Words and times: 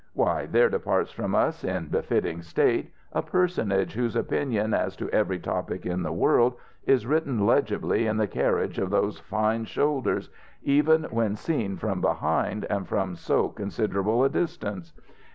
Why, 0.13 0.47
there 0.47 0.67
departs 0.67 1.11
from 1.11 1.35
us, 1.35 1.63
in 1.63 1.89
befitting 1.89 2.41
state, 2.41 2.91
a 3.13 3.21
personage 3.21 3.93
whose 3.93 4.15
opinion 4.15 4.73
as 4.73 4.95
to 4.95 5.07
every 5.11 5.37
topic 5.37 5.85
in 5.85 6.01
the 6.01 6.11
world 6.11 6.55
is 6.87 7.05
written 7.05 7.45
legibly 7.45 8.07
in 8.07 8.17
the 8.17 8.25
carriage 8.25 8.79
of 8.79 8.89
those 8.89 9.19
fine 9.19 9.65
shoulders, 9.65 10.31
even 10.63 11.03
when 11.11 11.35
seen 11.35 11.77
from 11.77 12.01
behind 12.01 12.65
and 12.65 12.87
from 12.87 13.15
so 13.15 13.49
considerable 13.49 14.23
a 14.23 14.29
distance. 14.29 14.91